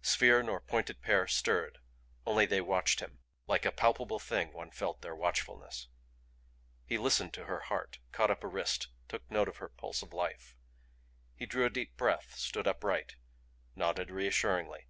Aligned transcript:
Sphere 0.00 0.42
nor 0.42 0.62
pointed 0.62 1.02
pair 1.02 1.26
stirred; 1.26 1.76
only 2.24 2.46
they 2.46 2.62
watched 2.62 3.00
him 3.00 3.18
like 3.46 3.66
a 3.66 3.70
palpable 3.70 4.18
thing 4.18 4.50
one 4.54 4.70
felt 4.70 5.02
their 5.02 5.14
watchfulness. 5.14 5.88
He 6.86 6.96
listened 6.96 7.34
to 7.34 7.44
her 7.44 7.60
heart, 7.60 7.98
caught 8.10 8.30
up 8.30 8.42
a 8.42 8.46
wrist, 8.48 8.88
took 9.08 9.30
note 9.30 9.46
of 9.48 9.58
her 9.58 9.68
pulse 9.68 10.00
of 10.00 10.14
life. 10.14 10.56
He 11.34 11.44
drew 11.44 11.66
a 11.66 11.68
deep 11.68 11.98
breath, 11.98 12.34
stood 12.38 12.66
upright, 12.66 13.16
nodded 13.76 14.10
reassuringly. 14.10 14.86